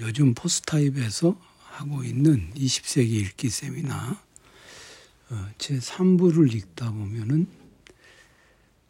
[0.00, 4.22] 요즘 포스타입에서 하고 있는 20세기 읽기 세미나
[5.30, 7.46] 어, 제 3부를 읽다 보면은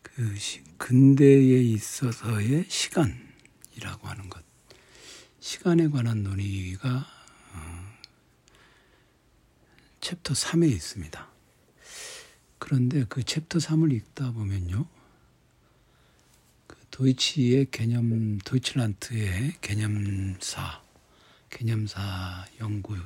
[0.02, 4.42] 그 시, 근대에 있어서의 시간이라고 하는 것,
[5.40, 7.06] 시간에 관한 논의가
[7.52, 7.92] 어,
[10.00, 11.28] 챕터 3에 있습니다.
[12.58, 14.86] 그런데 그 챕터 3을 읽다 보면요.
[16.66, 20.83] 그 도이치의 개념, 도이치란트의 개념사,
[21.54, 23.00] 개념사 연구의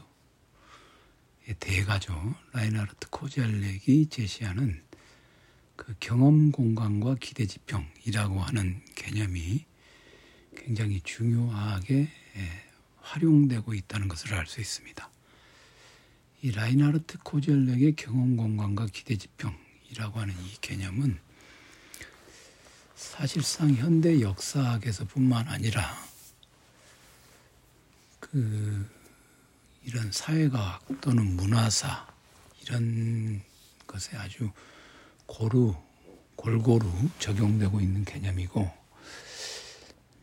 [1.61, 2.35] 대가죠.
[2.53, 4.83] 라인하르트 코젤렉이 제시하는
[5.77, 9.65] 그 경험 공간과 기대 지평이라고 하는 개념이
[10.57, 12.09] 굉장히 중요하게
[13.03, 15.11] 활용되고 있다는 것을 알 수 있습니다.
[16.43, 21.19] 이 라인하르트 코젤렉의 경험 공간과 기대 지평이라고 하는 이 개념은
[22.95, 26.08] 사실상 현대 역사학에서뿐만 아니라
[28.31, 28.89] 그
[29.85, 32.07] 이런 사회과학 또는 문화사
[32.63, 33.43] 이런
[33.87, 34.51] 것에 아주
[35.27, 35.75] 고루
[36.37, 36.87] 골고루
[37.19, 38.71] 적용되고 있는 개념이고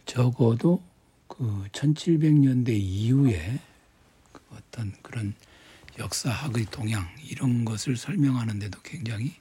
[0.06, 0.84] 적어도
[1.28, 3.60] 그 1700년대 이후에
[4.32, 5.34] 그 어떤 그런
[5.98, 9.34] 역사학의 동향 이런 것을 설명하는 데도 굉장히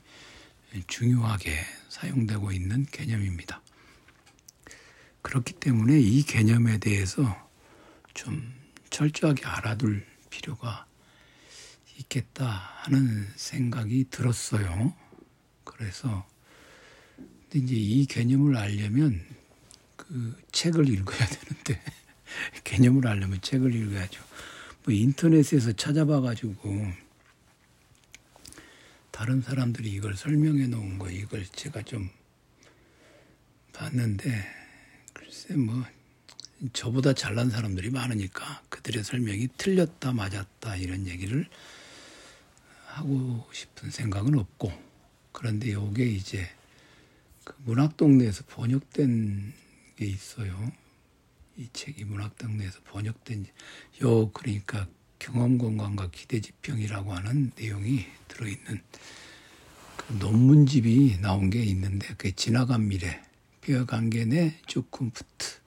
[0.87, 1.53] 중요하게
[1.89, 3.63] 사용되고 있는 개념입니다.
[5.23, 7.45] 그렇기 때문에 이 개념에 대해서
[8.15, 8.55] 좀
[8.91, 10.87] 철저하게 알아둘 필요가
[11.99, 14.95] 있겠다 하는 생각이 들었어요.
[15.65, 16.27] 그래서
[17.53, 19.25] 이제 이 개념을 알려면
[19.97, 21.81] 그 책을 읽어야 되는데
[22.65, 24.23] 개념을 알려면 책을 읽어야죠.
[24.85, 26.93] 뭐 인터넷에서 찾아봐 가지고
[29.11, 32.11] 다른 사람들이 이걸 설명해 놓은 거 이걸 제가 좀
[33.73, 34.45] 봤는데
[35.13, 35.85] 글쎄 뭐
[36.73, 41.47] 저보다 잘난 사람들이 많으니까 그들의 설명이 틀렸다 맞았다 이런 얘기를
[42.87, 44.73] 하고 싶은 생각은 없고
[45.33, 46.49] 그런데 요게 이제
[47.43, 49.53] 그 문학동네에서 번역된
[49.97, 50.73] 게 있어요.
[51.57, 53.47] 이 책이 문학동네에서 번역된
[54.03, 54.87] 요 그러니까
[55.19, 58.83] 경험공간과 기대지평이라고 하는 내용이 들어있는
[59.97, 63.23] 그 논문집이 나온 게 있는데 그게 지나간 미래
[64.27, 65.64] 내 주쿰프트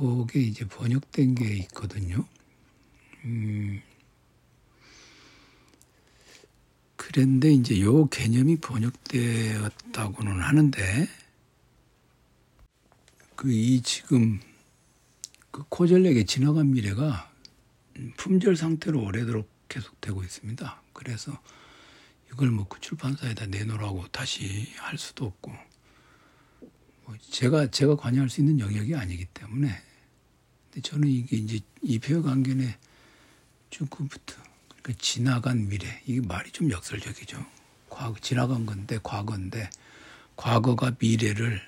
[0.00, 2.24] 그게 이제 번역된 게 있거든요.
[3.24, 3.82] 음,
[6.96, 11.08] 그런데 이제 요 개념이 번역되었다고는 하는데
[13.36, 14.40] 그 이 지금
[15.50, 17.30] 그 코젤렉의 지나간 미래가
[18.16, 20.82] 품절 상태로 오래도록 계속되고 있습니다.
[20.92, 21.38] 그래서
[22.32, 25.52] 이걸 뭐 그 출판사에다 내놓으라고 다시 할 수도 없고
[27.04, 29.68] 뭐 제가 제가 관여할 수 있는 영역이 아니기 때문에
[30.70, 32.74] 근데 저는 이게 이제 이표 관계의
[33.70, 34.36] 중급부터
[34.68, 37.44] 그러니까 지나간 미래 이게 말이 좀 역설적이죠.
[37.88, 39.68] 과거 지나간 건데 과거인데
[40.36, 41.60] 과거가 미래를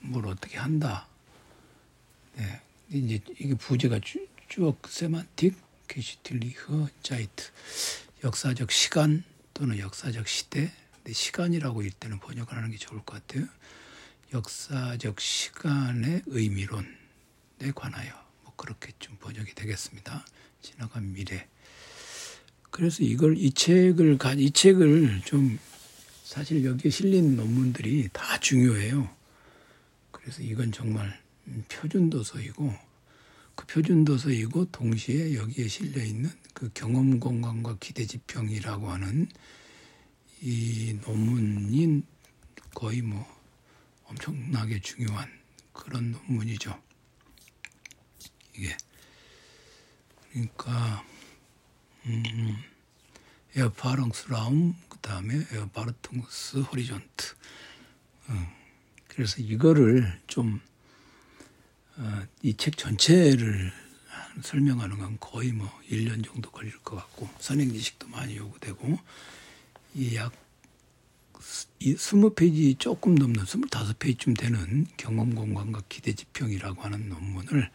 [0.00, 1.06] 뭘 어떻게 한다.
[2.36, 2.60] 네.
[2.90, 5.56] 이제 이게 부제가 쭉, 쭉 세만틱
[5.88, 7.50] 게시틸리허 자이트
[8.22, 9.24] 역사적 시간
[9.54, 13.46] 또는 역사적 시대 근데 시간이라고 일 때는 번역을 하는 게 좋을 것 같아요.
[14.32, 16.86] 역사적 시간의 의미론에
[17.74, 18.21] 관하여 뭐
[18.62, 20.24] 그렇게 좀 번역이 되겠습니다.
[20.60, 21.48] 지나간 미래.
[22.70, 25.58] 그래서 이걸 이 책을 이 책을 좀
[26.22, 29.10] 사실 여기에 실린 논문들이 다 중요해요.
[30.12, 31.20] 그래서 이건 정말
[31.68, 32.72] 표준 도서이고
[33.56, 39.28] 그 표준 도서이고 동시에 여기에 실려 있는 그 경험 공간과 기대 지평이라고 하는
[40.40, 42.04] 이 논문인
[42.74, 43.26] 거의 뭐
[44.04, 45.28] 엄청나게 중요한
[45.72, 46.91] 그런 논문이죠.
[48.56, 48.76] 이게.
[50.30, 51.04] 그러니까
[52.06, 52.56] 음,
[53.54, 57.34] Erfahrungsraum 그 다음에 Erwartungshorizont.
[58.30, 58.46] 음,
[59.08, 60.60] 그래서 이거를 좀
[61.96, 63.72] 어, 이책 전체를
[64.42, 68.98] 설명하는 건 거의 뭐 1년 정도 걸릴 것 같고 선행 지식도 많이 요구되고
[69.94, 70.32] 이약
[71.80, 77.70] 20페이지 조금 넘는 25페이지쯤 되는 경험 공간과 기대 지평이라고 하는 논문을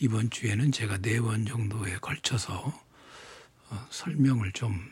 [0.00, 2.86] 이번 주에는 제가 네 번 정도에 걸쳐서
[3.70, 4.90] 어, 설명을 좀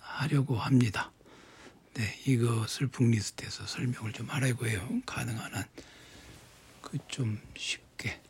[0.00, 1.12] 하려고 합니다.
[1.94, 4.88] 네, 이것을 북리스트에서 설명을 좀 하려고 해요.
[5.06, 5.64] 가능한 한.
[6.82, 8.20] 그 좀 쉽게.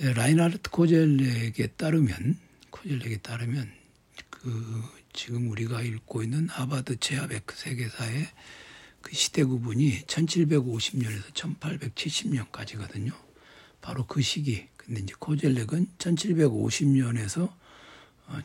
[0.00, 2.38] 예, 라인하르트 코젤렉에 따르면,
[2.70, 3.70] 코젤렉에 따르면,
[4.30, 4.82] 그,
[5.12, 8.28] 지금 우리가 읽고 있는 하바드 제아베크 세계사의
[9.02, 13.12] 그 시대 구분이 1750년에서 1870년까지거든요.
[13.80, 14.68] 바로 그 시기.
[14.76, 17.52] 근데 이제 코젤렉은 1750년에서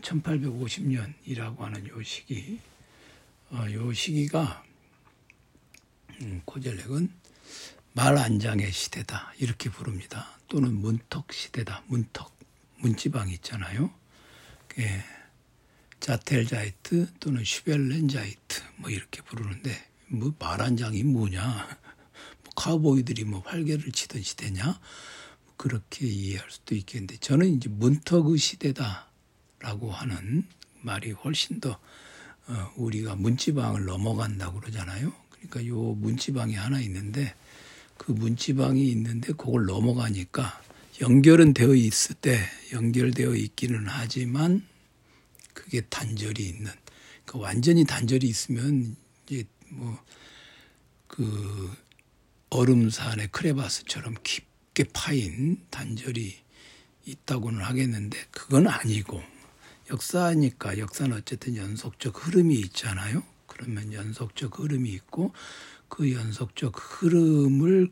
[0.02, 2.60] 1850년이라고 하는 요 시기.
[3.52, 4.64] 어, 요 시기가
[6.22, 7.12] 음, 코젤렉은
[7.94, 10.38] 말 안장의 시대다 이렇게 부릅니다.
[10.48, 11.84] 또는 문턱 시대다.
[11.88, 12.36] 문턱
[12.78, 13.94] 문지방 있잖아요.
[14.80, 15.04] 예,
[16.00, 19.72] 자텔자이트 또는 슈벨렌자이트 뭐 이렇게 부르는데
[20.08, 21.40] 뭐 말한장이 뭐냐?
[22.44, 24.80] 뭐 카우보이들이 뭐 활개를 치던 시대냐?
[25.58, 30.44] 그렇게 이해할 수도 있겠는데 저는 이제 문턱의 시대다라고 하는
[30.82, 31.80] 말이 훨씬 더
[32.48, 35.12] 어, 우리가 문지방을 넘어간다고 그러잖아요.
[35.32, 37.34] 그러니까 요 문지방이 하나 있는데
[37.98, 40.62] 그 문지방이 있는데 그걸 넘어가니까
[41.02, 42.40] 연결은 되어 있을 때
[42.72, 44.66] 연결되어 있기는 하지만
[45.54, 46.72] 그게 단절이 있는
[47.26, 49.98] 그 완전히 단절이 있으면 이제 뭐
[51.16, 51.74] 그
[52.50, 56.38] 얼음산의 크레바스처럼 깊 게 파인 단절이
[57.06, 59.24] 있다고는 하겠는데 그건 아니고
[59.90, 63.24] 역사니까 역사는 어쨌든 연속적 흐름이 있잖아요.
[63.48, 65.34] 그러면 연속적 흐름이 있고
[65.88, 67.90] 그 연속적 흐름을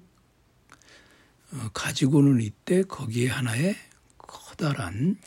[1.54, 3.76] 어, 가지고는 이때 거기에 하나의
[4.18, 5.18] 커다란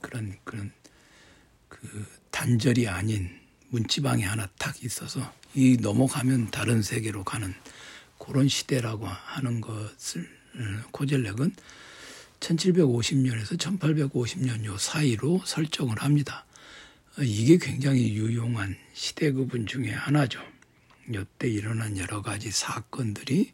[0.00, 0.72] 그런 그런
[1.68, 7.54] 그 단절이 아닌 문지방이 하나 탁 있어서 이 넘어가면 다른 세계로 가는
[8.18, 10.37] 그런 시대라고 하는 것을 어,
[10.92, 11.54] 코젤렉은
[12.40, 16.44] 1750년에서 1850년 요 사이로 설정을 합니다.
[17.18, 20.40] 어, 이게 굉장히 유용한 시대 구분 중에 하나죠.
[21.08, 23.52] 이때 일어난 여러 가지 사건들이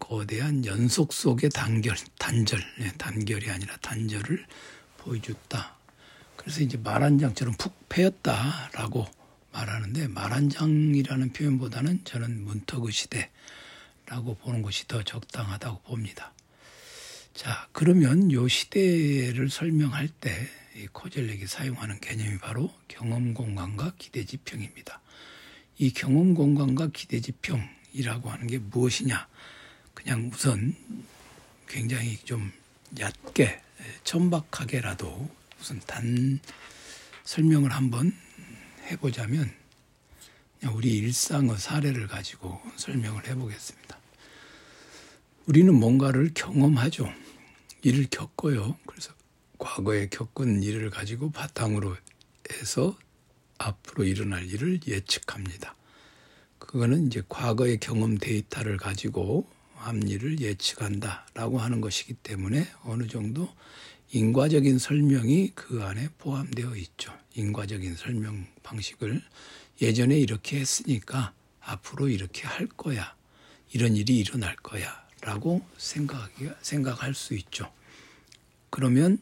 [0.00, 4.44] 거대한 연속 속의 단결, 단절, 네, 단결이 아니라 단절을
[4.98, 5.76] 보여줬다.
[6.36, 9.06] 그래서 이제 말 한 장처럼 푹 패였다라고
[9.52, 13.30] 말하는데 말 한 장이라는 표현보다는 저는 문턱의 시대
[14.06, 16.32] 라고 보는 것이 더 적당하다고 봅니다.
[17.34, 20.30] 자, 그러면 요 시대를 설명할 때
[20.76, 25.00] 이 코젤렉이 사용하는 개념이 바로 경험 공간과 기대 지평입니다.
[25.78, 29.26] 이 경험 공간과 기대 지평이라고 하는 게 무엇이냐?
[29.94, 30.76] 그냥 우선
[31.66, 32.52] 굉장히 좀
[33.00, 33.62] 얕게
[34.04, 36.40] 천박하게라도 무슨 단
[37.24, 38.14] 설명을 한번
[38.90, 39.50] 해보자면
[40.72, 43.95] 우리 일상의 사례를 가지고 설명을 해보겠습니다.
[45.46, 47.08] 우리는 뭔가를 경험하죠.
[47.82, 48.76] 일을 겪어요.
[48.84, 49.12] 그래서
[49.58, 51.96] 과거에 겪은 일을 가지고 바탕으로
[52.52, 52.98] 해서
[53.58, 55.76] 앞으로 일어날 일을 예측합니다.
[56.58, 59.48] 그거는 이제 과거의 경험 데이터를 가지고
[59.78, 63.48] 앞일을 예측한다라고 하는 것이기 때문에 어느 정도
[64.10, 67.12] 인과적인 설명이 그 안에 포함되어 있죠.
[67.34, 69.22] 인과적인 설명 방식을
[69.80, 73.14] 예전에 이렇게 했으니까 앞으로 이렇게 할 거야.
[73.72, 75.05] 이런 일이 일어날 거야.
[75.22, 77.72] 라고 생각할 수 있죠.
[78.70, 79.18] 그러면,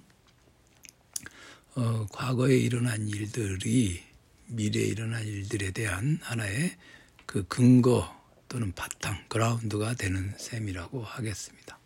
[1.75, 4.03] 어, 과거에 일어난 일들이
[4.47, 6.77] 미래에 일어날 일들에 대한 하나의
[7.27, 8.15] 그 근거
[8.49, 11.79] 또는 바탕, 그라운드가 되는 셈이라고 하겠습니다.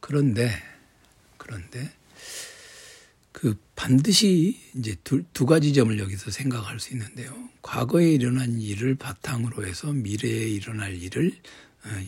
[0.00, 0.50] 그런데,
[1.36, 1.92] 그런데,
[3.32, 7.34] 그 반드시 이제 두, 두 가지 점을 여기서 생각할 수 있는데요.
[7.62, 11.38] 과거에 일어난 일을 바탕으로 해서 미래에 일어날 일을 어,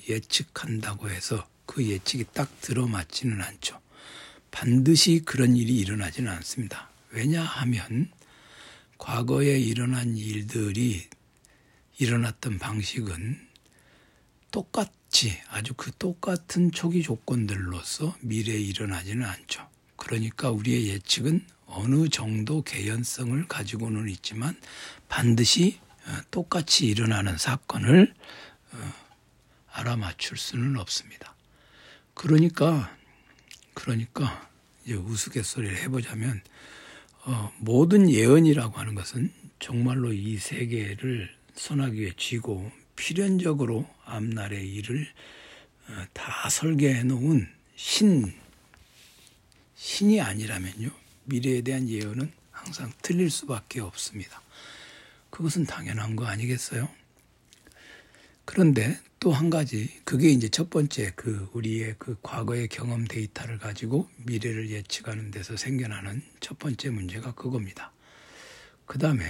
[0.08, 3.80] 예측한다고 해서 그 예측이 딱 들어맞지는 않죠.
[4.50, 6.90] 반드시 그런 일이 일어나지는 않습니다.
[7.10, 8.10] 왜냐하면
[8.98, 11.08] 과거에 일어난 일들이
[11.98, 13.48] 일어났던 방식은
[14.50, 19.68] 똑같이 아주 그 똑같은 초기 조건들로서 미래에 일어나지는 않죠.
[19.96, 24.54] 그러니까 우리의 예측은 어느 정도 개연성을 가지고는 있지만
[25.08, 28.12] 반드시 어, 똑같이 일어나는 사건을
[28.72, 28.92] 어,
[29.72, 31.34] 알아맞출 수는 없습니다.
[32.14, 32.96] 그러니까
[33.74, 34.48] 그러니까
[34.84, 36.42] 이제 우스갯소리를 해보자면
[37.24, 45.08] 어, 모든 예언이라고 하는 것은 정말로 이 세계를 소나기에 쥐고 필연적으로 앞날의 일을
[45.88, 48.32] 어, 다 설계해 놓은 신,
[49.76, 50.90] 신이 아니라면요.
[51.24, 54.42] 미래에 대한 예언은 항상 틀릴 수밖에 없습니다.
[55.30, 56.88] 그것은 당연한 거 아니겠어요?
[58.44, 64.08] 그런데 또 한 가지, 그게 이제 첫 번째 그 우리의 그 과거의 경험 데이터를 가지고
[64.24, 67.92] 미래를 예측하는 데서 생겨나는 첫 번째 문제가 그겁니다.
[68.84, 69.24] 그 다음에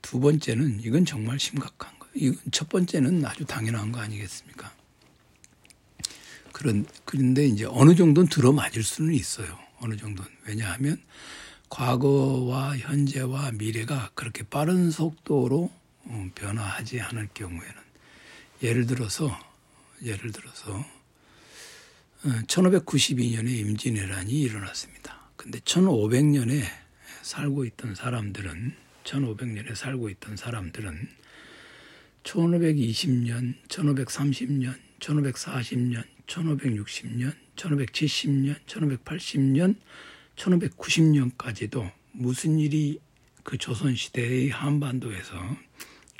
[0.00, 4.72] 두 번째는 이건 정말 심각한 이첫 번째는 아주 당연한 거 아니겠습니까?
[6.52, 9.58] 그런 그런데 이제 어느 정도는 들어맞을 수는 있어요.
[9.80, 11.02] 어느 정도는 왜냐하면
[11.68, 15.70] 과거와 현재와 미래가 그렇게 빠른 속도로
[16.06, 17.83] 어, 변화하지 않을 경우에는
[18.62, 19.36] 예를 들어서
[20.02, 20.84] 예를 들어서
[22.24, 25.30] 1592년에 임진왜란이 일어났습니다.
[25.36, 26.62] 근데 1500년에
[27.22, 31.08] 살고 있던 사람들은 1500년에 살고 있던 사람들은
[32.22, 39.76] 1520년, 1530년, 1540년, 1560년, 1570년, 1580년,
[40.36, 42.98] 1590년까지도 무슨 일이
[43.42, 45.56] 그 조선시대의 한반도에서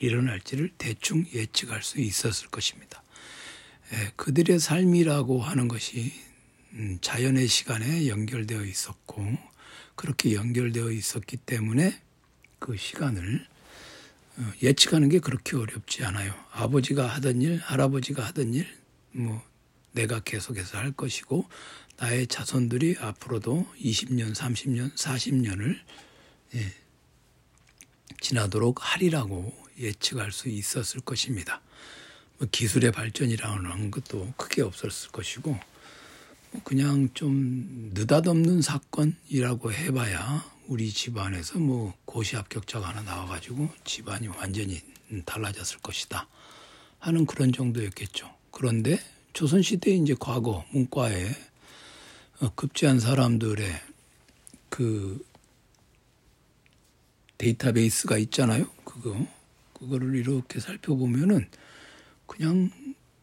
[0.01, 3.03] 일어날지를 대충 예측할 수 있었을 것입니다.
[3.93, 6.13] 예, 그들의 삶이라고 하는 것이
[6.73, 9.25] 음, 자연의 시간에 연결되어 있었고
[9.95, 12.01] 그렇게 연결되어 있었기 때문에
[12.59, 13.47] 그 시간을
[14.37, 16.35] 어, 예측하는 게 그렇게 어렵지 않아요.
[16.51, 18.67] 아버지가 하던 일, 할아버지가 하던 일,
[19.13, 19.41] 뭐
[19.93, 21.49] 내가 계속해서 할 것이고
[21.99, 25.79] 나의 자손들이 앞으로도 20년, 30년, 40년을
[26.57, 26.73] 예,
[28.21, 31.61] 지나도록 하리라고 예측할 수 있었을 것입니다.
[32.39, 35.59] 뭐 기술의 발전이라는 것도 크게 없었을 것이고
[36.51, 44.81] 뭐 그냥 좀 느닷없는 사건이라고 해봐야 우리 집안에서 뭐 고시 합격자가 하나 나와가지고 집안이 완전히
[45.27, 46.27] 달라졌을 것이다
[46.99, 48.35] 하는 그런 정도였겠죠.
[48.51, 48.99] 그런데
[49.33, 51.29] 조선시대 이제 과거 문과에
[52.41, 53.81] 어, 급제한 사람들의
[54.69, 55.25] 그
[57.39, 58.67] 데이터베이스가 있잖아요.
[58.85, 59.27] 그거
[59.85, 61.49] 그거를 이렇게 살펴보면은
[62.27, 62.71] 그냥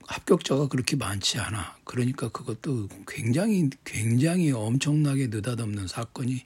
[0.05, 1.77] 합격자가 그렇게 많지 않아.
[1.83, 6.45] 그러니까 그것도 굉장히 굉장히 엄청나게 느닷없는 사건이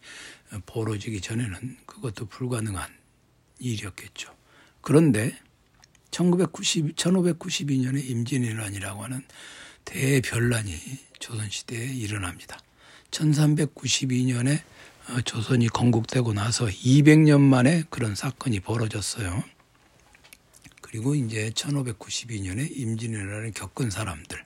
[0.65, 2.89] 벌어지기 전에는 그것도 불가능한
[3.59, 4.33] 일이었겠죠.
[4.81, 5.37] 그런데
[6.11, 9.23] 1990, 1592년에 임진왜란이라고 하는
[9.83, 10.73] 대변란이
[11.19, 12.59] 조선시대에 일어납니다.
[13.11, 14.61] 1392년에
[15.09, 19.43] 어, 조선이 건국되고 나서 200년 만에 그런 사건이 벌어졌어요.
[20.95, 24.45] 그리고 이제 1592년에 임진왜란을 겪은 사람들.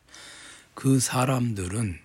[0.74, 2.00] 그 사람들은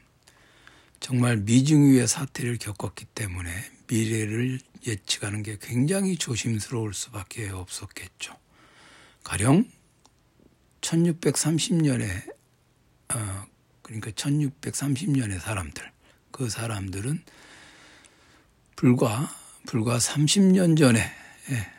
[1.01, 3.51] 정말 미중유의 사태를 겪었기 때문에
[3.89, 8.37] 미래를 예측하는 게 굉장히 조심스러울 수밖에 없었겠죠.
[9.23, 9.67] 가령
[10.83, 12.35] 1630년에
[13.15, 13.47] 어
[13.81, 15.91] 그러니까 1630년의 사람들
[16.31, 17.23] 그 사람들은
[18.77, 19.35] 불과
[19.67, 21.01] 불과 30년 전에
[21.51, 21.74] 예,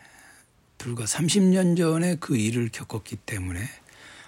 [0.85, 3.59] 불과 30년 전에 그 일을 겪었기 때문에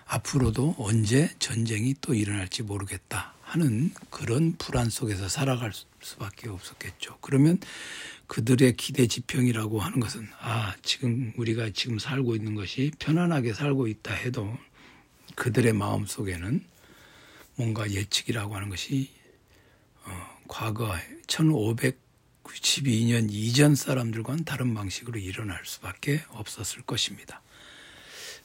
[0.08, 5.72] 앞으로도 언제 전쟁이 또 일어날지 모르겠다 하는 그런 불안 속에서 살아갈
[6.02, 7.20] 수밖에 없었겠죠.
[7.22, 7.60] 그러면
[8.26, 14.16] 그들의 기대 지평이라고 하는 것은 아 지금 우리가 지금 살고 있는 것이 편안하게 살고 있다
[14.16, 14.58] 해도
[15.36, 16.66] 그들의 마음 속에는
[17.54, 19.12] 뭔가 예측이라고 하는 것이
[20.06, 20.92] 어, 과거
[22.48, 27.42] 1592년 이전 사람들과는 다른 방식으로 일어날 수밖에 없었을 것입니다.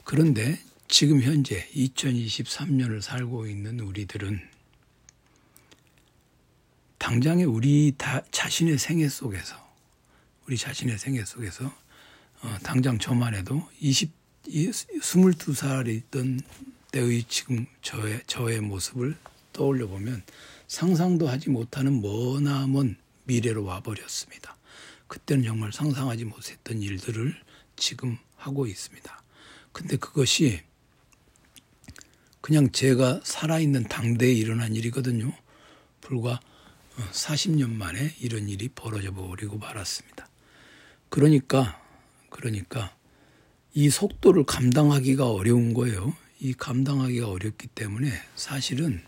[0.05, 4.41] 그런데 지금 현재 2023년을 살고 있는 우리들은
[6.99, 9.57] 당장의 우리 다 자신의 생애 속에서
[10.47, 11.67] 우리 자신의 생애 속에서
[12.43, 14.13] 어, 당장 저만 해도 20,
[14.45, 16.43] 22살이던
[16.91, 19.17] 때의 지금 저의, 저의 모습을
[19.53, 20.23] 떠올려 보면
[20.67, 24.57] 상상도 하지 못하는 머나먼 미래로 와버렸습니다.
[25.07, 27.35] 그때는 정말 상상하지 못했던 일들을
[27.77, 29.23] 지금 하고 있습니다.
[29.73, 30.63] 근데 그것이
[32.41, 35.33] 그냥 제가 살아있는 당대에 일어난 일이거든요.
[36.01, 36.41] 불과
[37.13, 40.29] 40년 만에 이런 일이 벌어져 버리고 말았습니다.
[41.09, 41.81] 그러니까,
[42.31, 42.95] 그러니까
[43.75, 46.15] 이 속도를 감당하기가 어려운 거예요.
[46.41, 49.03] 이 감당하기가 어렵기 때문에 사실은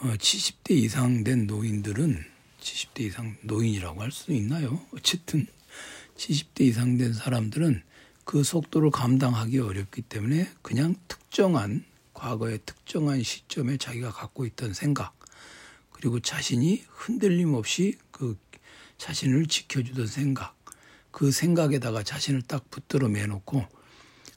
[0.00, 2.35] 70대 어, 이상 된 노인들은
[2.66, 4.80] 70대 이상 노인이라고 할 수 있나요?
[4.92, 5.46] 어쨌든
[6.16, 7.82] 70대 이상 된 사람들은
[8.24, 15.14] 그 속도를 감당하기 어렵기 때문에 그냥 특정한 과거의 특정한 시점에 자기가 갖고 있던 생각
[15.92, 18.36] 그리고 자신이 흔들림 없이 그
[18.98, 20.56] 자신을 지켜주던 생각
[21.12, 23.64] 그 생각에다가 자신을 딱 붙들어 매놓고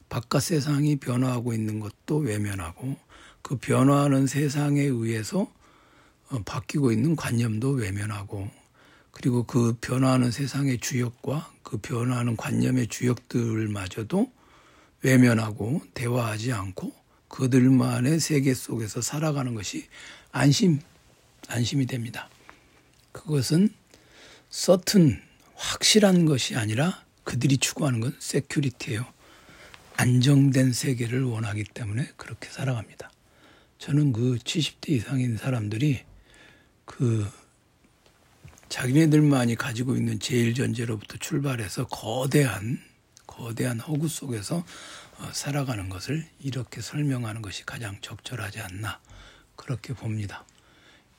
[0.08, 2.96] 바깥 세상이 변화하고 있는 것도 외면하고
[3.42, 5.59] 그 변화하는 세상에 의해서 어,
[6.44, 8.48] 바뀌고 있는 관념도 외면하고
[9.10, 14.32] 그리고 그 변화하는 세상의 주역과 그 변화하는 관념의 주역들마저도
[15.02, 16.92] 외면하고 대화하지 않고
[17.28, 19.86] 그들만의 세계 속에서 살아가는 것이
[20.32, 20.80] 안심,
[21.48, 22.28] 안심이 됩니다.
[23.12, 23.70] 그것은
[24.48, 25.20] 서튼
[25.54, 29.06] 확실한 것이 아니라 그들이 추구하는 건 세큐리티예요.
[29.96, 33.10] 안정된 세계를 원하기 때문에 그렇게 살아갑니다.
[33.78, 36.04] 저는 그 70대 이상인 사람들이
[36.90, 37.30] 그
[38.68, 42.82] 자기네들만이 가지고 있는 제일 전제로부터 출발해서 거대한
[43.28, 44.64] 거대한 허구 속에서
[45.18, 49.00] 어, 살아가는 것을 이렇게 설명하는 것이 가장 적절하지 않나
[49.54, 50.44] 그렇게 봅니다.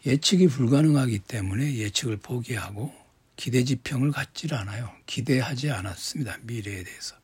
[0.06, 2.94] 예측이 불가능하기 때문에 예측을 포기하고
[3.38, 4.92] 기대 지평을 갖질 않아요.
[5.06, 6.40] 기대하지 않았습니다.
[6.42, 7.16] 미래에 대해서.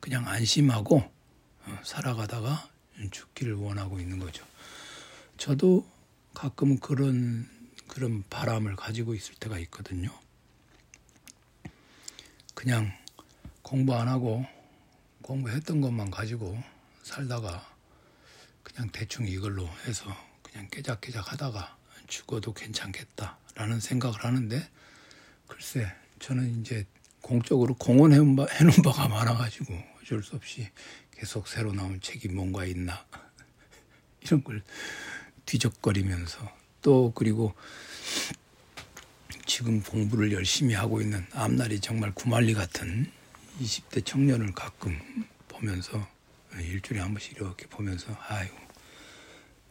[0.00, 0.98] 그냥 안심하고
[1.66, 2.68] 어, 살아가다가
[3.10, 4.44] 죽기를 원하고 있는 거죠.
[5.38, 5.86] 저도
[6.34, 7.48] 가끔 그런
[7.92, 10.08] 그런 바람을 가지고 있을 때가 있거든요.
[12.54, 12.90] 그냥
[13.60, 14.46] 공부 안 하고
[15.20, 16.58] 공부했던 것만 가지고
[17.02, 17.70] 살다가
[18.62, 20.06] 그냥 대충 이걸로 해서
[20.42, 24.70] 그냥 깨작깨작 하다가 죽어도 괜찮겠다라는 생각을 하는데
[25.46, 26.86] 글쎄 저는 이제
[27.20, 28.36] 공적으로 공헌해 놓은
[28.82, 30.66] 바가 많아가지고 어쩔 수 없이
[31.10, 33.04] 계속 새로 나온 책이 뭔가 있나
[34.22, 34.62] 이런 걸
[35.44, 37.54] 뒤적거리면서 또 그리고
[39.46, 43.10] 지금 공부를 열심히 하고 있는 앞날이 정말 구말리 같은
[43.60, 44.98] 20대 청년을 가끔
[45.48, 46.06] 보면서
[46.58, 48.48] 일주일에 한 번씩 이렇게 보면서 아유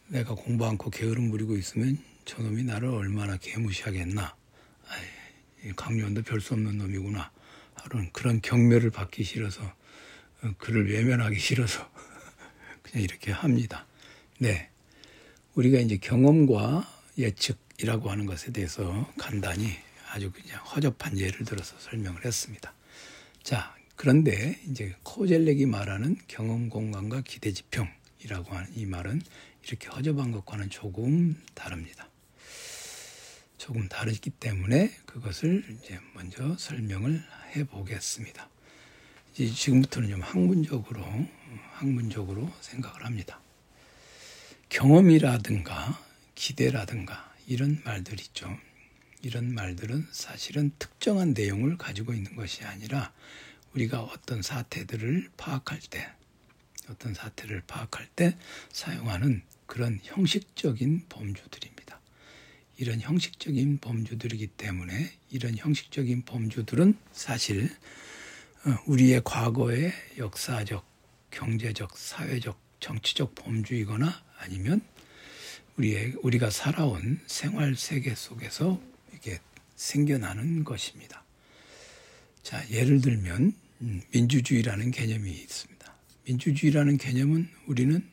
[0.08, 4.34] 내가 공부 않고 게으름 부리고 있으면 저놈이 나를 얼마나 개무시하겠나
[4.88, 7.30] 아이, 강요한도 별 수 없는 놈이구나
[7.74, 9.62] 하루는 그런 경멸을 받기 싫어서
[10.42, 11.88] 어, 그를 외면하기 싫어서
[12.82, 13.86] 그냥 이렇게 합니다.
[14.38, 14.68] 네.
[15.54, 19.76] 우리가 이제 경험과 예측이라고 하는 것에 대해서 간단히
[20.10, 22.72] 아주 그냥 허접한 예를 들어서 설명을 했습니다.
[23.42, 29.22] 자, 그런데 이제 코젤렉이 말하는 경험 공간과 기대 지평이라고 하는 이 말은
[29.66, 32.08] 이렇게 허접한 것과는 조금 다릅니다.
[33.58, 37.22] 조금 다르기 때문에 그것을 이제 먼저 설명을
[37.54, 38.48] 해 보겠습니다.
[39.34, 41.04] 이제 지금부터는 좀 학문적으로
[41.72, 43.40] 학문적으로 생각을 합니다.
[44.68, 45.98] 경험이라든가
[46.34, 48.56] 기대라든가 이런 말들 있죠.
[49.22, 53.12] 이런 말들은 사실은 특정한 내용을 가지고 있는 것이 아니라
[53.74, 56.10] 우리가 어떤 사태들을 파악할 때,
[56.88, 58.36] 어떤 사태를 파악할 때
[58.72, 62.00] 사용하는 그런 형식적인 범주들입니다.
[62.76, 67.70] 이런 형식적인 범주들이기 때문에 이런 형식적인 범주들은 사실
[68.64, 70.84] 어, 우리의 과거의 역사적,
[71.30, 74.80] 경제적, 사회적, 정치적 범주이거나 아니면
[75.82, 78.80] 우리의 우리가 살아온 생활 세계 속에서
[79.14, 79.40] 이게
[79.74, 81.24] 생겨나는 것입니다.
[82.42, 85.94] 자, 예를 들면 음, 민주주의라는 개념이 있습니다.
[86.24, 88.04] 민주주의라는 개념은 우리는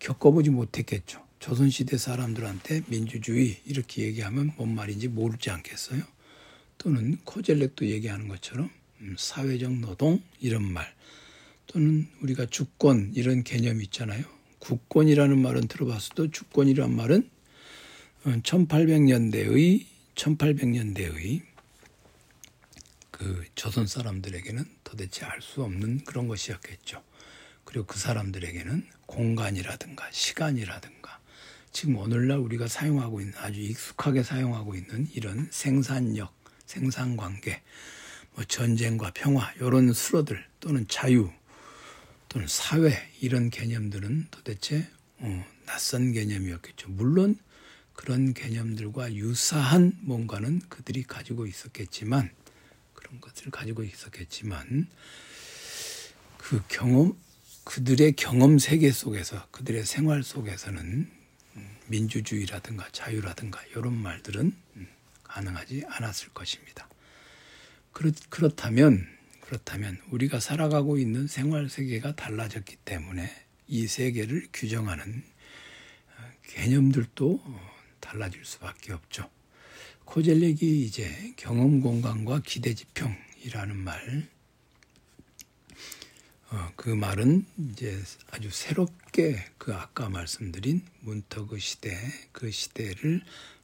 [0.00, 1.24] 겪어보지 못했겠죠.
[1.38, 6.02] 조선시대 사람들한테 민주주의 이렇게 얘기하면 뭔 말인지 모르지 않겠어요?
[6.78, 8.68] 또는 코젤렉도 얘기하는 것처럼
[9.02, 10.92] 음, 사회적 노동 이런 말
[11.68, 14.35] 또는 우리가 주권 이런 개념이 있잖아요.
[14.66, 17.30] 국권이라는 말은 들어봤어도 주권이란 말은
[18.24, 21.42] 1800년대의 어, 1800년대의
[23.12, 27.00] 그 조선 사람들에게는 도대체 알 수 없는 그런 것이었겠죠.
[27.64, 31.20] 그리고 그 사람들에게는 공간이라든가 시간이라든가
[31.70, 36.34] 지금 오늘날 우리가 사용하고 있는 아주 익숙하게 사용하고 있는 이런 생산력,
[36.66, 37.62] 생산관계,
[38.34, 41.30] 뭐 전쟁과 평화 이런 수로들 또는 자유
[42.28, 46.90] 또는 사회 이런 개념들은 도대체 어, 낯선 개념이었겠죠.
[46.90, 47.38] 물론
[47.92, 52.30] 그런 개념들과 유사한 뭔가는 그들이 가지고 있었겠지만
[52.92, 54.88] 그런 것을 가지고 있었겠지만
[56.36, 57.18] 그 경험
[57.64, 61.10] 그들의 경험 세계 속에서 그들의 생활 속에서는
[61.88, 64.54] 민주주의라든가 자유라든가 이런 말들은
[65.24, 66.88] 가능하지 않았을 것입니다.
[67.92, 69.08] 그렇, 그렇다면
[69.46, 73.30] 그렇다면 우리가 살아가고 있는 생활 세계가 달라졌기 때문에
[73.68, 75.22] 이 세계를 규정하는
[76.18, 77.40] 어, 개념들도
[78.00, 79.30] 달라질 수밖에 없죠.
[80.04, 84.28] 코젤렉이 이제 경험 공간과 기대 지평이라는 말,
[86.50, 91.96] 어, 그 말은 이제 아주 새롭게 그 아까 말씀드린 문터그 시대,
[92.32, 93.22] 그 시대를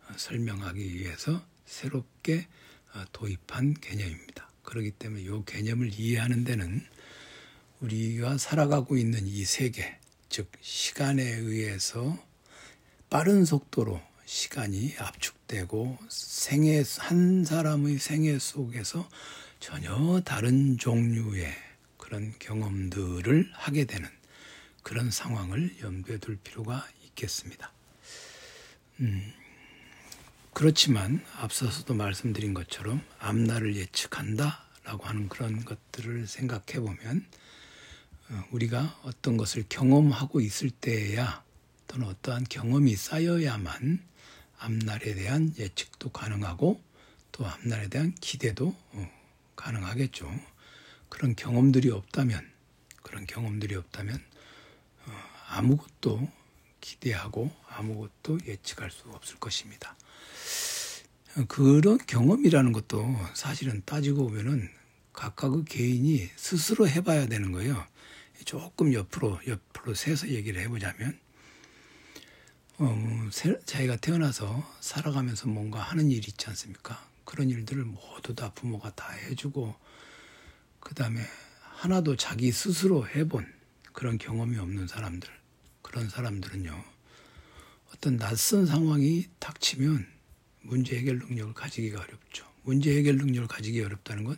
[0.08, 2.46] 어, 설명하기 위해서 새롭게
[2.94, 4.51] 어, 도입한 개념입니다.
[4.62, 6.84] 그렇기 때문에 이 개념을 이해하는 데는
[7.80, 9.98] 우리가 살아가고 있는 이 세계,
[10.28, 12.16] 즉 시간에 의해서
[13.10, 19.08] 빠른 속도로 시간이 압축되고 생애 한 사람의 생애 속에서
[19.60, 21.52] 전혀 다른 종류의
[21.98, 24.08] 그런 경험들을 하게 되는
[24.82, 27.72] 그런 상황을 염두에 둘 필요가 있겠습니다.
[29.00, 29.32] 음,
[30.54, 37.26] 그렇지만 앞서서도 말씀드린 것처럼 앞날을 예측한다라고 하는 그런 것들을 생각해 보면
[38.28, 41.42] 어, 우리가 어떤 것을 경험하고 있을 때야
[41.86, 44.02] 또는 어떠한 경험이 쌓여야만
[44.58, 46.80] 앞날에 대한 예측도 가능하고
[47.32, 49.12] 또 앞날에 대한 기대도 어,
[49.56, 50.30] 가능하겠죠.
[51.08, 52.46] 그런 경험들이 없다면
[53.02, 54.22] 그런 경험들이 없다면
[55.06, 55.12] 어,
[55.48, 56.30] 아무것도
[56.82, 59.96] 기대하고 아무것도 예측할 수 없을 것입니다.
[61.48, 64.68] 그런 경험이라는 것도 사실은 따지고 보면은
[65.12, 67.86] 각각의 개인이 스스로 해봐야 되는 거예요.
[68.44, 71.18] 조금 옆으로 옆으로 세서 얘기를 해보자면
[72.78, 73.28] 어,
[73.64, 77.06] 자기가 태어나서 살아가면서 뭔가 하는 일이 있지 않습니까?
[77.24, 79.74] 그런 일들을 모두 다 부모가 다 해주고
[80.80, 81.20] 그 다음에
[81.60, 83.46] 하나도 자기 스스로 해본
[83.92, 85.28] 그런 경험이 없는 사람들
[85.82, 86.84] 그런 사람들은요
[87.94, 90.11] 어떤 낯선 상황이 닥치면
[90.62, 92.46] 문제 해결 능력을 가지기가 어렵죠.
[92.62, 94.36] 문제 해결 능력을 가지기 어렵다는 건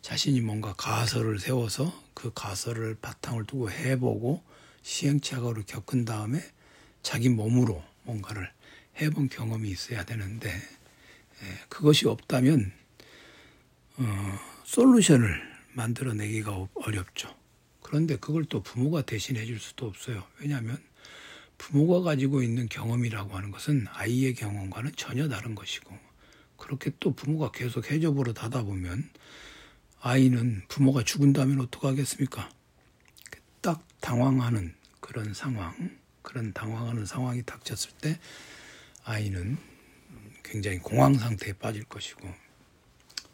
[0.00, 4.42] 자신이 뭔가 가설을 세워서 그 가설을 바탕을 두고 해보고
[4.82, 6.40] 시행착오를 겪은 다음에
[7.02, 8.50] 자기 몸으로 뭔가를
[9.00, 12.72] 해본 경험이 있어야 되는데 예, 그것이 없다면
[13.98, 17.34] 어, 솔루션을 만들어내기가 어렵죠.
[17.82, 20.24] 그런데 그걸 또 부모가 대신해 줄 수도 없어요.
[20.40, 20.78] 왜냐하면
[21.58, 25.96] 부모가 가지고 있는 경험이라고 하는 것은 아이의 경험과는 전혀 다른 것이고
[26.56, 29.10] 그렇게 또 부모가 계속 해줘 버릇 하다 보면
[30.00, 32.50] 아이는 부모가 죽은다면 어떡하겠습니까?
[33.60, 38.18] 딱 당황하는 그런 상황, 그런 당황하는 상황이 닥쳤을 때
[39.04, 39.58] 아이는
[40.44, 42.32] 굉장히 공황 상태에 빠질 것이고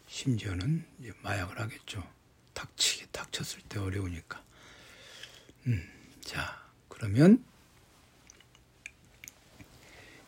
[0.07, 0.85] 심지어는
[1.21, 2.03] 마약을 하겠죠.
[2.53, 4.43] 닥치게 닥쳤을 때 어려우니까.
[5.67, 5.87] 음,
[6.21, 7.43] 자 그러면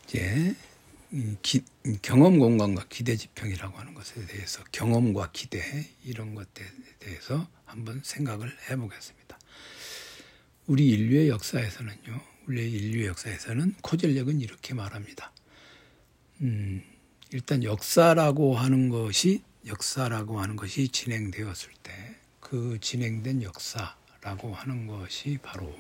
[0.08, 0.56] 이제
[1.42, 1.64] 기,
[2.02, 5.62] 경험 공간과 기대 지평이라고 하는 것에 대해서 경험과 기대
[6.04, 6.48] 이런 것에
[7.00, 9.40] 대해서 한번 생각을 해보겠습니다.
[10.68, 15.32] 우리 인류의 역사에서는요, 우리 인류의 역사에서는 코젤렉은 이렇게 말합니다.
[16.42, 16.84] 음,
[17.32, 22.18] 일단 역사라고 하는 것이 역사라고 하는 것이 진행되었을 때
[22.50, 25.76] 그 진행된 역사라고 하는 것이 바로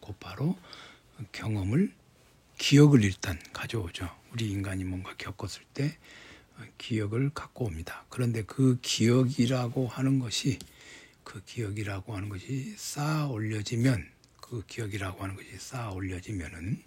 [0.00, 0.54] 곧바로
[1.32, 1.94] 경험을
[2.60, 4.06] 기억을 일단 가져오죠.
[4.32, 5.96] 우리 인간이 뭔가 겪었을 때
[6.76, 8.04] 기억을 갖고 옵니다.
[8.10, 10.58] 그런데 그 기억이라고 하는 것이
[11.24, 14.06] 그 기억이라고 하는 것이 쌓아 올려지면
[14.42, 16.82] 그 기억이라고 하는 것이 쌓아 올려지면은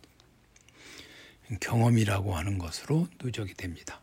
[1.59, 3.99] 경험이라고 하는 것으로 누적이 됩니다.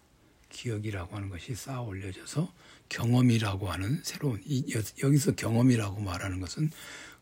[0.49, 2.53] 기억이라고 하는 것이 쌓아 올려져서
[2.89, 6.73] 경험이라고 하는 새로운 이, 여기서 경험이라고 말하는 것은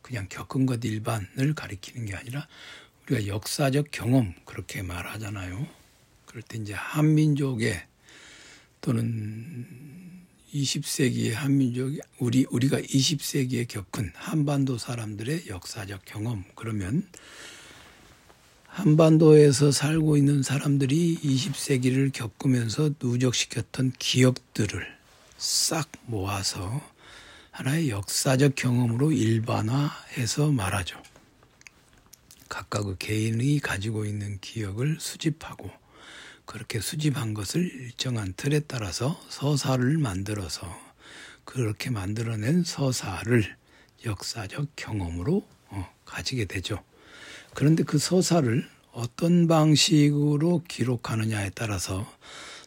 [0.00, 2.48] 그냥 겪은 것 일반을 가리키는 게 아니라
[3.09, 5.66] 우리가 역사적 경험 그렇게 말하잖아요.
[6.27, 7.83] 그럴 때 이제 한민족의
[8.81, 9.66] 또는
[10.55, 17.07] 20세기의 한민족 우리 우리가 20세기에 겪은 한반도 사람들의 역사적 경험 그러면
[18.66, 24.87] 한반도에서 살고 있는 사람들이 20세기를 겪으면서 누적시켰던 기억들을
[25.38, 26.81] 싹 모아서
[27.51, 31.03] 하나의 역사적 경험으로 일반화해서 말하죠.
[32.59, 35.71] 각각의 개인이 가지고 있는 기억을 수집하고
[36.44, 40.66] 그렇게 수집한 것을 일정한 틀에 따라서 서사를 만들어서
[41.44, 43.57] 그렇게 만들어낸 서사를
[44.05, 46.83] 역사적 경험으로 어, 가지게 되죠.
[47.55, 52.12] 그런데 그 서사를 어떤 방식으로 기록하느냐에 따라서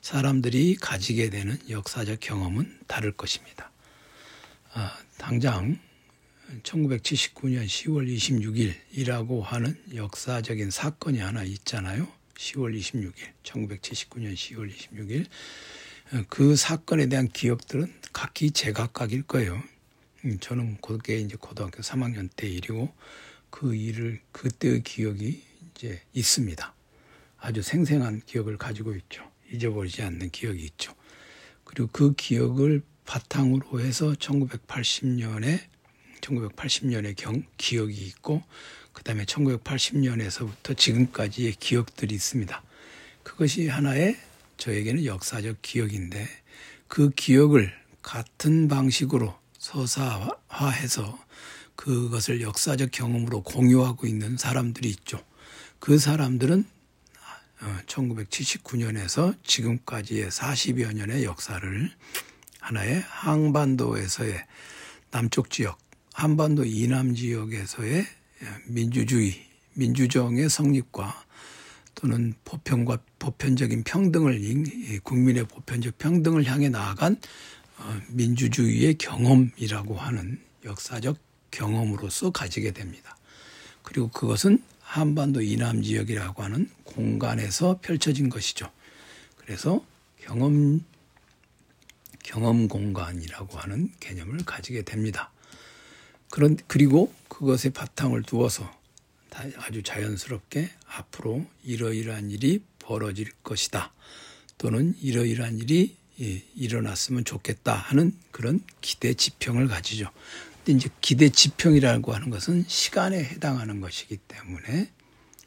[0.01, 3.71] 사람들이 가지게 되는 역사적 경험은 다를 것입니다.
[4.73, 5.79] 아, 당장
[6.63, 8.07] 1979년 10월
[8.93, 12.07] 26일이라고 하는 역사적인 사건이 하나 있잖아요.
[12.35, 15.25] 10월 26일, 1979년 10월 26일.
[16.27, 19.61] 그 사건에 대한 기억들은 각기 제각각일 거예요.
[20.25, 22.93] 음, 저는 그게 이제 고등학교 3학년 때 일이고
[23.49, 25.41] 그 일을 그때의 기억이
[25.73, 26.73] 이제 있습니다.
[27.39, 29.29] 아주 생생한 기억을 가지고 있죠.
[29.51, 30.93] 잊어버리지 않는 기억이 있죠.
[31.63, 35.70] 그리고 그 기억을 바탕으로 해서 1980년에
[36.21, 38.43] 1980년의 경 기억이 있고
[38.93, 42.63] 그다음에 1980년에서부터 지금까지의 기억들이 있습니다.
[43.23, 44.17] 그것이 하나의
[44.57, 46.27] 저에게는 역사적 기억인데
[46.87, 51.17] 그 기억을 같은 방식으로 서사화해서
[51.75, 55.23] 그것을 역사적 경험으로 공유하고 있는 사람들이 있죠.
[55.79, 56.65] 그 사람들은
[57.85, 61.91] 1979년에서 어, 지금까지의 40여 년의 역사를
[62.59, 64.45] 하나의 항반도에서의
[65.11, 65.77] 남쪽 지역
[66.13, 68.05] 한반도 이남 지역에서의
[68.65, 69.33] 민주주의,
[69.73, 71.25] 민주정의 성립과
[71.95, 74.39] 또는 보편과 보편적인 평등을
[75.03, 77.17] 국민의 보편적 평등을 향해 나아간
[77.77, 81.17] 어, 민주주의의 경험이라고 하는 역사적
[81.51, 83.17] 경험으로서 가지게 됩니다.
[83.83, 88.69] 그리고 그것은 한반도 이남 지역이라고 하는 공간에서 펼쳐진 것이죠.
[89.37, 89.83] 그래서
[90.21, 90.83] 경험
[92.23, 95.31] 경험 공간이라고 하는 개념을 가지게 됩니다.
[96.31, 98.71] 그런 그리고 그것에 바탕을 두어서
[99.57, 103.93] 아주 자연스럽게 앞으로 이러이러한 일이 벌어질 것이다.
[104.57, 110.09] 또는 이러이러한 일이 예, 일어났으면 좋겠다 하는 그런 기대 지평을 가지죠.
[110.57, 114.91] 근데 이제 기대 지평이라고 하는 것은 시간에 해당하는 것이기 때문에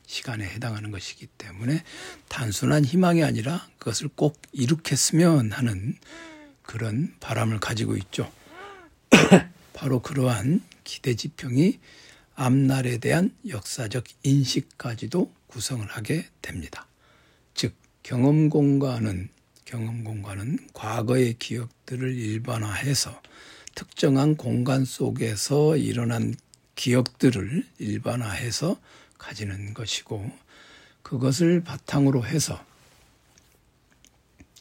[0.07, 1.83] 시간에 해당하는 것이기 때문에
[2.29, 5.97] 단순한 희망이 아니라 그것을 꼭 이룩했으면 하는
[6.63, 8.31] 그런 바람을 가지고 있죠.
[9.73, 11.81] 바로 그러한 기대 지평이
[12.35, 16.87] 앞날에 대한 역사적 인식까지도 구성을 하게 됩니다.
[17.55, 19.29] 즉 경험 공간은
[19.65, 23.23] 경험 공간은 과거의 기억들을 일반화해서
[23.75, 26.35] 특정한 공간 속에서 일어난
[26.77, 28.79] 기억들을 일반화해서
[29.19, 30.31] 가지는 것이고
[31.03, 32.65] 그것을 바탕으로 해서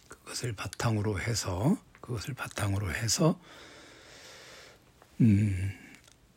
[0.07, 3.39] 그것을 바탕으로 해서 그것을 바탕으로 해서
[5.21, 5.71] 음,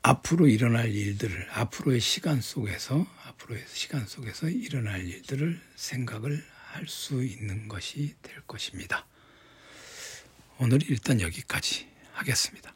[0.07, 6.45] 앞으로 일어날 일들을 앞으로의 시간 속에서 앞으로의 시간 속에서 일어날 일들을 생각을
[6.77, 9.05] 할 수 있는 것이 될 것입니다.
[10.59, 12.76] 오늘 일단 여기까지 하겠습니다.